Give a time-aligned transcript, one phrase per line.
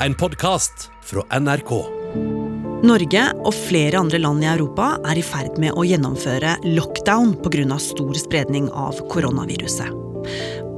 [0.00, 1.70] en podkast fra NRK.
[2.86, 7.78] Norge og flere andre land i Europa er i ferd med å gjennomføre lockdown pga.
[7.80, 9.88] stor spredning av koronaviruset.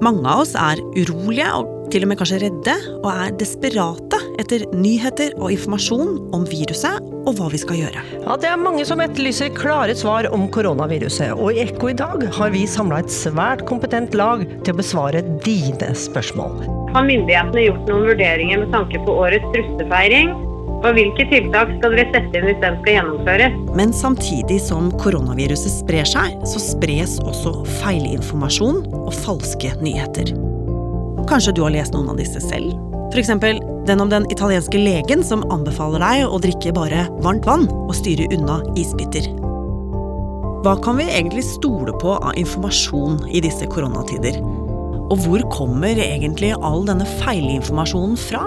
[0.01, 4.67] Mange av oss er urolige og til og med kanskje redde, og er desperate etter
[4.77, 8.03] nyheter og informasjon om viruset og hva vi skal gjøre.
[8.23, 12.29] Ja, Det er mange som etterlyser klare svar om koronaviruset, og i Ekko i dag
[12.39, 16.88] har vi samla et svært kompetent lag til å besvare dine spørsmål.
[16.95, 20.31] Har myndighetene gjort noen vurderinger med tanke på årets russefeiring?
[20.79, 23.57] Og hvilke tiltak skal dere sette inn hvis den skal gjennomføres?
[23.77, 30.33] Men samtidig som koronaviruset sprer seg, så spres også feilinformasjon og falske nyheter.
[31.29, 32.79] Kanskje du har lest noen av disse selv?
[33.13, 33.35] F.eks.
[33.89, 38.29] den om den italienske legen som anbefaler deg å drikke bare varmt vann og styre
[38.37, 39.29] unna isbiter.
[40.65, 44.41] Hva kan vi egentlig stole på av informasjon i disse koronatider?
[45.09, 48.45] Og hvor kommer egentlig all denne feilinformasjonen fra?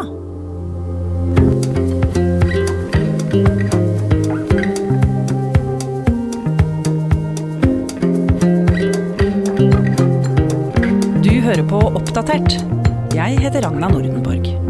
[11.22, 12.60] Du hører på Oppdatert.
[13.18, 14.61] Jeg heter Ragna Nordenborg.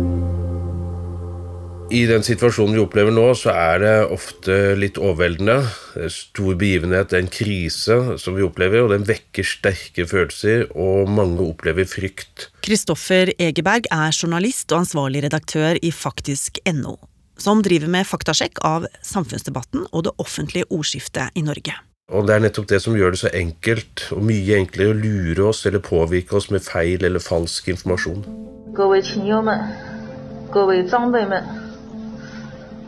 [1.90, 5.60] I den situasjonen vi opplever nå, så er det ofte litt overveldende.
[5.94, 11.06] Det er Stor begivenhet, en krise som vi opplever, og den vekker sterke følelser, og
[11.06, 12.48] mange opplever frykt.
[12.66, 16.96] Kristoffer Egeberg er journalist og ansvarlig redaktør i faktisk.no,
[17.38, 21.76] som driver med faktasjekk av samfunnsdebatten og det offentlige ordskiftet i Norge.
[22.10, 25.48] Og det er nettopp det som gjør det så enkelt, og mye enklere å lure
[25.52, 28.26] oss eller påvirke oss med feil eller falsk informasjon.
[28.74, 29.58] 各位亲友们，
[30.50, 31.42] 各位长辈们，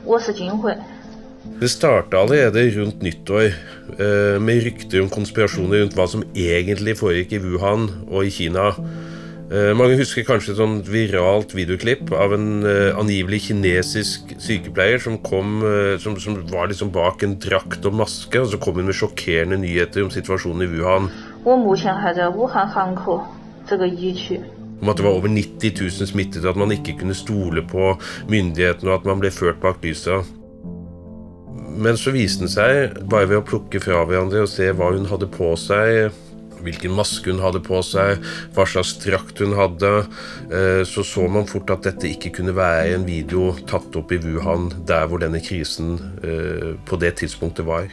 [0.04, 0.76] 我是金慧。
[1.60, 3.44] Det starta allerede rundt nyttår
[3.98, 8.74] eh, med rykter om konspirasjoner rundt hva som egentlig foregikk i Wuhan og i Kina.
[9.48, 15.16] Eh, mange husker kanskje et sånt viralt videoklipp av en eh, angivelig kinesisk sykepleier som,
[15.24, 18.90] kom, eh, som, som var liksom bak en drakt og maske, og så kom hun
[18.90, 21.08] med sjokkerende nyheter om situasjonen i Wuhan.
[21.44, 23.24] 我目前还在武汉汉口
[23.66, 24.38] 这个疫区。
[24.83, 27.93] Om at det var over 90 000 smittede, at man ikke kunne stole på
[28.27, 30.27] myndighetene, og at man ble ført bak lyset.
[31.79, 35.07] Men så viste den seg, bare ved å plukke fra hverandre og se hva hun
[35.07, 36.11] hadde på seg,
[36.67, 38.19] hvilken maske hun hadde på seg,
[38.55, 39.93] hva slags drakt hun hadde,
[40.51, 44.19] eh, så så man fort at dette ikke kunne være en video tatt opp i
[44.23, 47.87] Wuhan, der hvor denne krisen eh, på det tidspunktet var.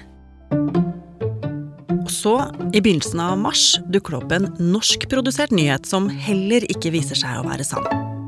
[2.21, 2.35] Så,
[2.77, 7.41] i begynnelsen av mars, dukker det opp en norskprodusert nyhet som heller ikke viser seg
[7.41, 8.20] å være sann.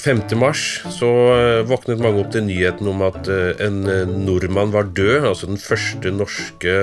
[0.00, 0.22] 5.
[0.40, 0.62] mars
[0.94, 5.26] så eh, våknet mange opp til nyheten om at eh, en eh, nordmann var død.
[5.28, 6.74] Altså den første norske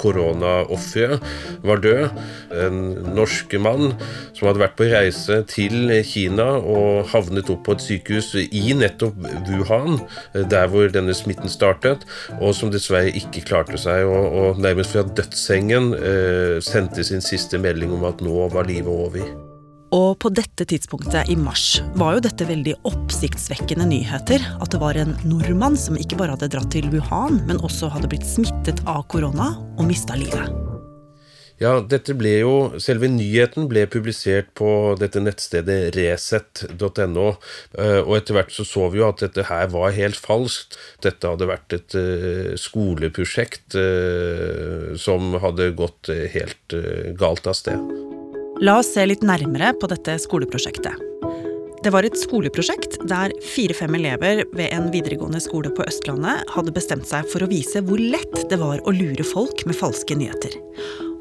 [0.00, 1.22] koronaofferet
[1.64, 2.20] var død.
[2.66, 2.80] En
[3.16, 3.94] norsk mann
[4.36, 9.16] som hadde vært på reise til Kina og havnet opp på et sykehus i nettopp
[9.48, 10.00] Wuhan,
[10.34, 12.04] der hvor denne smitten startet,
[12.40, 17.60] og som dessverre ikke klarte seg, og, og nærmest fra dødssengen eh, sendte sin siste
[17.62, 19.51] melding om at nå var livet over.
[19.92, 24.40] Og på dette tidspunktet i mars var jo dette veldig oppsiktsvekkende nyheter.
[24.64, 28.08] At det var en nordmann som ikke bare hadde dratt til Wuhan, men også hadde
[28.08, 30.48] blitt smittet av korona og mista livet.
[31.60, 37.26] Ja, dette ble jo, Selve nyheten ble publisert på dette nettstedet resett.no.
[37.76, 40.78] eh, Og etter hvert så så vi jo at dette her var helt falskt.
[41.04, 46.80] Dette hadde vært et eh, skoleprosjekt eh, som hadde gått helt
[47.20, 48.11] galt av sted.
[48.62, 50.94] La oss se litt nærmere på dette skoleprosjektet.
[51.82, 57.08] Det var et skoleprosjekt der fire-fem elever ved en videregående skole på Østlandet hadde bestemt
[57.10, 60.54] seg for å vise hvor lett det var å lure folk med falske nyheter.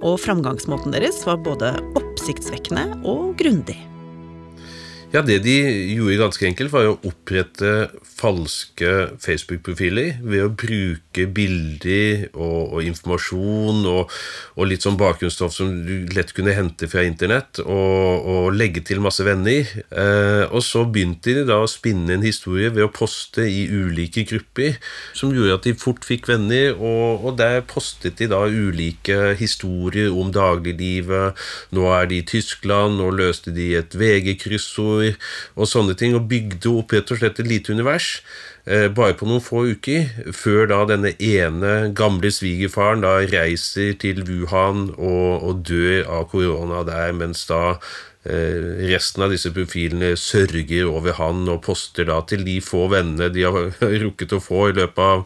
[0.05, 3.79] Og framgangsmåten deres var både oppsiktsvekkende og grundig.
[5.11, 5.57] Ja, Det de
[5.97, 13.83] gjorde ganske enkelt, var å opprette falske Facebook-profiler ved å bruke bilder og, og informasjon
[13.89, 14.13] og,
[14.55, 19.01] og litt sånn bakgrunnsstoff som du lett kunne hente fra internett, og, og legge til
[19.03, 19.67] masse venner.
[19.91, 24.25] Eh, og så begynte de da å spinne en historie ved å poste i ulike
[24.29, 24.77] grupper,
[25.17, 30.31] som gjorde at de fort fikk venner, og der postet de da ulike historier om
[30.33, 31.37] dagliglivet.
[31.75, 35.17] Nå er de i Tyskland, nå løste de et VG-kryssord
[35.55, 38.21] og sånne ting, og bygde opp rett og slett et lite univers.
[38.65, 40.05] Eh, bare på noen få uker,
[40.37, 46.83] før da denne ene gamle svigerfaren da reiser til Wuhan og, og dør av korona
[46.85, 47.79] der, mens da
[48.29, 53.31] eh, resten av disse profilene sørger over han og poster da til de få vennene
[53.33, 53.73] de har
[54.05, 55.25] rukket å få i løpet av,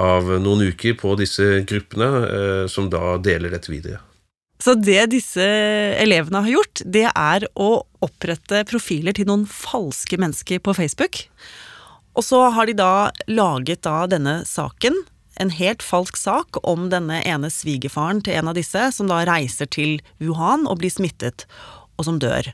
[0.00, 4.00] av noen uker på disse gruppene, eh, som da deler dette videre.
[4.64, 5.44] Så det disse
[6.00, 11.26] elevene har gjort, det er å opprette profiler til noen falske mennesker på Facebook.
[12.14, 14.96] Og så har de da laget da denne saken,
[15.42, 19.66] en helt falsk sak om denne ene svigerfaren til en av disse, som da reiser
[19.66, 21.48] til Wuhan og blir smittet,
[21.98, 22.52] og som dør.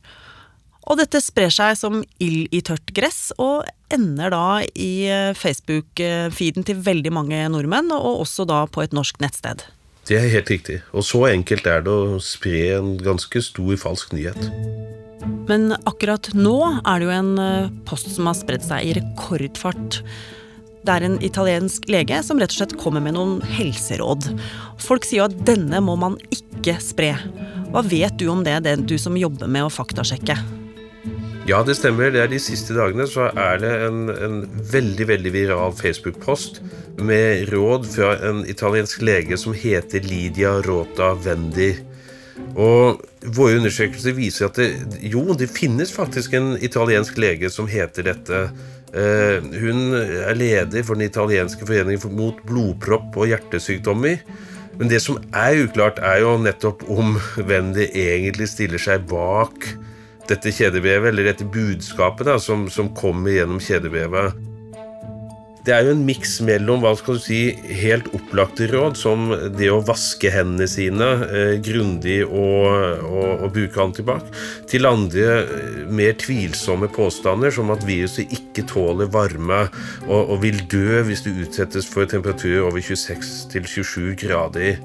[0.89, 6.65] Og dette sprer seg som ild i tørt gress, og ender da i eh, Facebook-feeden
[6.67, 9.67] til veldig mange nordmenn, og også da på et norsk nettsted.
[10.08, 10.81] Det er helt riktig.
[10.97, 14.50] Og så enkelt er det å spre en ganske stor falsk nyhet.
[15.50, 20.00] Men akkurat nå er det jo en eh, post som har spredd seg i rekordfart.
[20.81, 24.31] Det er en italiensk lege som rett og slett kommer med noen helseråd.
[24.81, 27.12] Folk sier jo at denne må man ikke spre.
[27.70, 30.38] Hva vet du om det, det du som jobber med å faktasjekke?
[31.48, 32.10] Ja, det stemmer.
[32.12, 34.40] Det er De siste dagene så er det en, en
[34.72, 36.60] veldig veldig viral Facebook-post
[37.00, 41.72] med råd fra en italiensk lege som heter Lydia Rota Vendi.
[42.54, 44.69] Og Våre undersøkelser viser at det,
[45.04, 48.38] jo, det finnes faktisk en italiensk lege som heter dette.
[48.96, 54.25] Eh, hun er leder for den italienske foreningen mot blodpropp og hjertesykdommer.
[54.81, 59.69] Men det som er uklart, er jo nettopp om hvem egentlig stiller seg bak
[60.28, 64.46] dette kjedevevet, eller dette budskapet da, som, som kommer gjennom kjedevevet.
[65.61, 67.40] Det er jo en miks mellom hva skal du si,
[67.82, 69.26] helt opplagte råd, som
[69.58, 72.64] det å vaske hendene sine eh, grundig og,
[73.05, 74.25] og, og, bruke antibac,
[74.70, 79.66] til andre eh, mer tvilsomme påstander, som at viruset ikke tåler varme
[80.08, 84.81] og, og vil dø hvis det utsettes for temperaturer over 26-27 grader.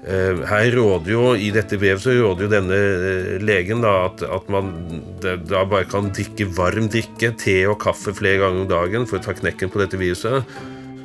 [0.00, 4.22] Eh, her råder jo, I dette brevet så råder jo denne eh, legen da, at,
[4.24, 4.72] at man
[5.20, 9.24] da bare kan drikke varm drikke, te og kaffe flere ganger om dagen for å
[9.26, 10.48] ta knekken på dette viruset.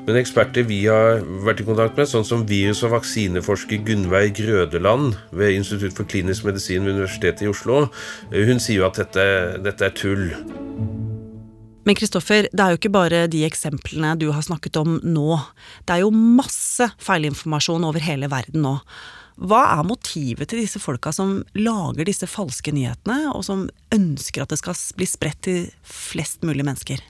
[0.06, 5.18] Men eksperter vi har vært i kontakt med, sånn som virus- og vaksineforsker Gunnveig Grødeland
[5.34, 7.88] ved Institutt for klinisk medisin ved Universitetet i Oslo,
[8.32, 9.26] eh, hun sier jo at dette,
[9.66, 10.30] dette er tull.
[11.86, 15.38] Men Kristoffer, det er jo ikke bare de eksemplene du har snakket om nå.
[15.86, 18.80] Det er jo masse feilinformasjon over hele verden nå.
[19.36, 24.54] Hva er motivet til disse folka som lager disse falske nyhetene, og som ønsker at
[24.54, 27.04] det skal bli spredt til flest mulig mennesker?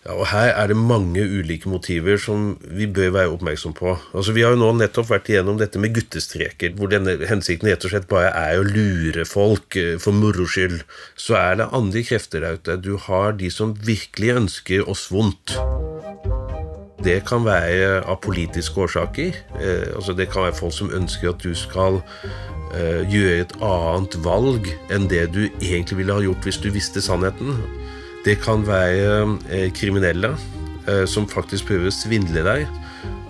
[0.00, 3.98] Ja, og Her er det mange ulike motiver som vi bør være oppmerksom på.
[4.16, 7.84] Altså, Vi har jo nå nettopp vært igjennom dette med guttestreker, hvor denne hensikten rett
[7.84, 10.80] og slett bare er å lure folk eh, for moro skyld.
[11.20, 12.78] Så er det andre krefter der ute.
[12.80, 15.58] Du har de som virkelig ønsker oss vondt.
[17.04, 19.36] Det kan være av politiske årsaker.
[19.60, 22.00] Eh, altså Det kan være folk som ønsker at du skal
[22.72, 27.04] eh, gjøre et annet valg enn det du egentlig ville ha gjort hvis du visste
[27.04, 27.60] sannheten.
[28.24, 30.34] Det kan være eh, kriminelle
[30.88, 32.66] eh, som faktisk prøver å svindle deg.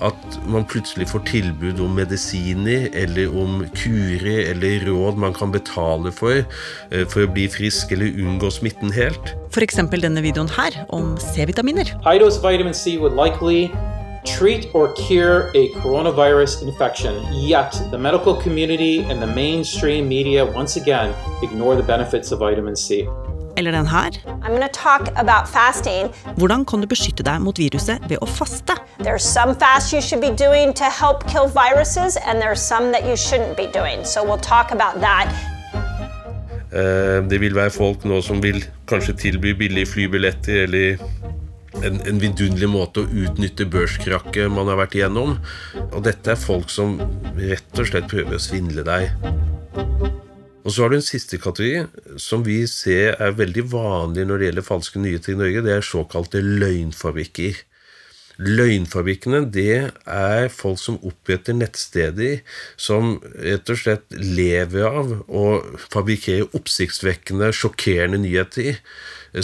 [0.02, 6.10] At man plutselig får tilbud om medisiner eller om kurer eller råd man kan betale
[6.10, 9.36] for eh, for å bli frisk eller unngå smitten helt.
[9.54, 9.78] F.eks.
[9.92, 11.94] denne videoen her om C-vitaminer.
[12.02, 13.70] High dose vitamin C would likely
[14.26, 20.76] treat or cure a coronavirus infection, yet the medical community and the mainstream media once
[20.76, 23.06] again ignore the benefits of vitamin C.
[23.56, 24.10] Eller den her.
[26.36, 28.76] Hvordan kan du beskytte deg mot viruset ved å faste?
[28.98, 33.04] There's some fasts you should be doing to help kill viruses, and there's some that
[33.04, 34.04] you shouldn't be doing.
[34.04, 35.28] So we'll talk about that.
[36.72, 41.02] Eh, det vil være folk nå som vil kanskje tilby billige flybilletter eller
[41.82, 45.38] en, en vidunderlig måte å utnytte børskrakket man har vært igjennom.
[45.90, 46.98] Og dette er folk som
[47.38, 49.10] rett og slett prøver å svindle deg.
[50.60, 54.48] Og så har du en siste kategori som vi ser er veldig vanlig når det
[54.50, 55.64] gjelder falske nyheter i Norge.
[55.64, 57.62] Det er såkalte løgnfabrikker.
[58.40, 62.38] Løgnfabrikkene det er folk som oppretter nettsteder
[62.80, 65.44] som rett og slett lever av å
[65.92, 68.80] fabrikkere oppsiktsvekkende, sjokkerende nyheter.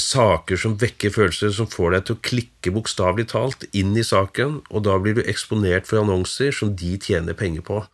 [0.00, 4.62] Saker som vekker følelser, som får deg til å klikke bokstavelig talt inn i saken,
[4.72, 7.84] og da blir du eksponert for annonser som de tjener penger på.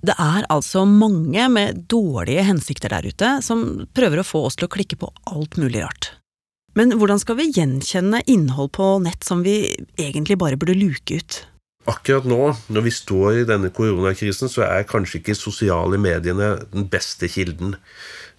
[0.00, 4.68] Det er altså mange med dårlige hensikter der ute som prøver å få oss til
[4.68, 6.14] å klikke på alt mulig rart.
[6.78, 11.40] Men hvordan skal vi gjenkjenne innhold på nett som vi egentlig bare burde luke ut?
[11.90, 16.86] Akkurat nå, når vi står i denne koronakrisen, så er kanskje ikke sosiale mediene den
[16.92, 17.74] beste kilden.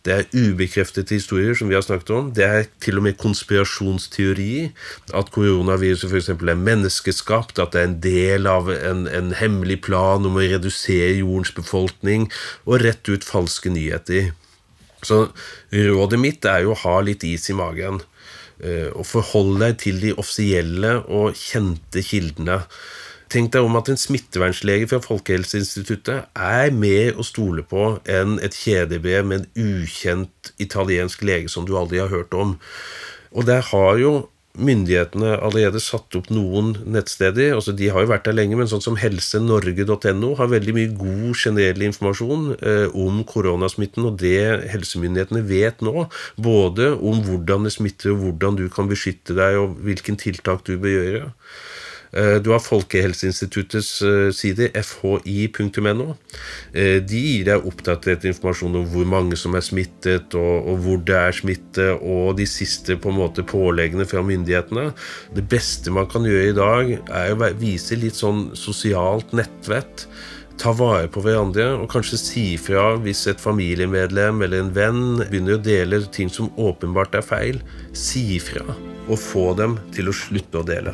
[0.05, 2.29] Det er ubekreftede historier, som vi har snakket om.
[2.33, 4.71] Det er til og med konspirasjonsteori.
[5.13, 6.29] At koronaviruset f.eks.
[6.33, 11.19] er menneskeskapt, at det er en del av en, en, hemmelig plan om å redusere
[11.19, 12.31] jordens befolkning,
[12.65, 14.31] og rett ut falske nyheter.
[15.05, 15.27] Så
[15.69, 18.01] rådet mitt er jo å ha litt is i magen.
[18.61, 22.63] Eh, og forholde deg til de offisielle og kjente kildene.
[23.31, 28.57] Tenk deg om at en smittevernlege fra Folkehelseinstituttet er mer å stole på enn et
[28.57, 32.57] kjedebrev med en ukjent italiensk lege som du aldri har hørt om.
[33.31, 34.13] Og der har jo
[34.59, 37.53] myndighetene allerede satt opp noen nettsteder.
[37.55, 41.39] altså De har jo vært der lenge, men sånn som helsenorge.no har veldig mye god
[41.39, 46.09] generell informasjon eh, om koronasmitten og det helsemyndighetene vet nå.
[46.35, 50.75] Både om hvordan det smitter, og hvordan du kan beskytte deg, og hvilken tiltak du
[50.75, 51.31] bør gjøre.
[52.11, 56.07] Eh, du har Folkehelseinstituttets sider, side, fhi.no.
[56.73, 60.99] Eh, de gir deg oppdatert informasjon om hvor mange som er smittet, og, og, hvor
[61.07, 64.89] det er smitte, og de siste på en måte påleggene fra myndighetene.
[65.35, 70.07] Det beste man kan gjøre i dag, er å vise litt sånn sosialt nettvett
[70.61, 75.57] ta vare på hverandre og kanskje si fra hvis et familiemedlem eller en venn begynner
[75.57, 77.63] å dele ting som åpenbart er feil.
[77.97, 78.67] Si fra,
[79.07, 80.93] og få dem til å slutte å dele.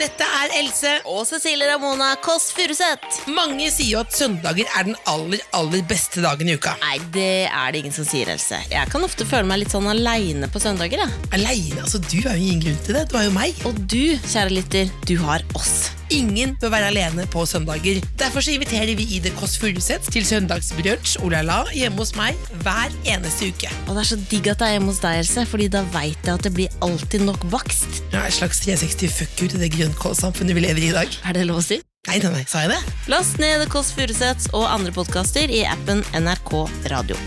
[0.00, 0.92] Dette er Else.
[1.10, 3.22] Og Cecilie Ramona Kåss Furuseth.
[3.32, 6.74] Mange sier jo at søndager er den aller, aller beste dagen i uka.
[6.84, 8.60] Nei, det er det ingen som sier, Else.
[8.72, 11.06] Jeg kan ofte føle meg litt sånn aleine på søndager.
[11.36, 11.84] Aleine?
[11.84, 13.06] Altså, du har jo ingen grunn til det.
[13.10, 13.64] Du har jo meg.
[13.68, 15.90] Og du, kjære lytter, du har oss.
[16.10, 18.00] Ingen bør være alene på søndager.
[18.18, 22.90] Derfor så inviterer vi i The Kåss Furuseth til søndagsbrunsj olala hjemme hos meg hver
[23.06, 23.70] eneste uke.
[23.86, 26.18] Og det er så digg at det er hjemme hos deg, Else, Fordi da veit
[26.26, 28.02] jeg at det blir alltid nok bakst.
[28.12, 31.20] Ja, Et slags 360 fuck you til det grønnkålsamfunnet vi lever i i dag.
[31.24, 31.80] Er det lov å si?
[32.08, 32.80] Nei, nei, nei, sa jeg det?
[33.12, 37.18] Last ned Kåss Furuseths og andre podkaster i appen NRK Radio.